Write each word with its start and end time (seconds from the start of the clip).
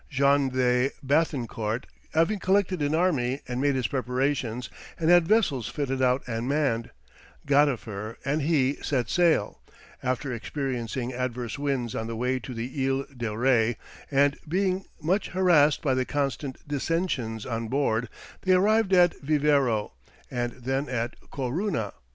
Jean 0.09 0.49
de 0.49 0.89
Béthencourt 1.05 1.83
having 2.13 2.39
collected 2.39 2.81
an 2.81 2.95
army 2.95 3.39
and 3.47 3.61
made 3.61 3.75
his 3.75 3.85
preparations, 3.85 4.67
and 4.99 5.11
had 5.11 5.27
vessels 5.27 5.67
fitted 5.67 6.01
out 6.01 6.23
and 6.27 6.49
manned, 6.49 6.89
Gadifer 7.45 8.15
and 8.25 8.41
he 8.41 8.77
set 8.81 9.11
sail; 9.11 9.61
after 10.01 10.33
experiencing 10.33 11.13
adverse 11.13 11.59
winds 11.59 11.93
on 11.93 12.07
the 12.07 12.15
way 12.15 12.39
to 12.39 12.55
the 12.55 12.65
Ile 12.83 13.05
de 13.15 13.27
Ré, 13.27 13.75
and 14.09 14.39
being 14.47 14.85
much 14.99 15.27
harassed 15.37 15.83
by 15.83 15.93
the 15.93 16.03
constant 16.03 16.67
dissensions 16.67 17.45
on 17.45 17.67
board, 17.67 18.09
they 18.41 18.53
arrived 18.53 18.93
at 18.93 19.21
Vivero, 19.21 19.93
and 20.31 20.53
then 20.53 20.89
at 20.89 21.15
Corunna. 21.29 21.93